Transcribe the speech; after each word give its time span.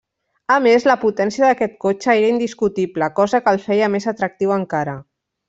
A 0.53 0.55
més, 0.67 0.85
la 0.91 0.95
potència 1.03 1.43
d'aquest 1.47 1.75
cotxe 1.85 2.15
era 2.21 2.31
indiscutible 2.33 3.11
cosa 3.21 3.41
que 3.45 3.55
el 3.57 3.63
feia 3.67 3.93
més 3.99 4.11
atractiu 4.15 4.57
encara. 4.59 4.99